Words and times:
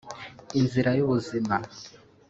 Inzira 0.59 0.89
y’ubuzima 0.97 1.55